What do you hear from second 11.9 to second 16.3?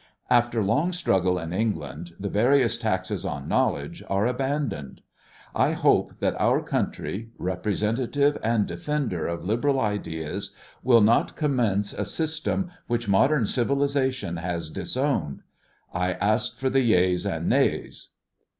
a system which modern civiliza tion has disowned. I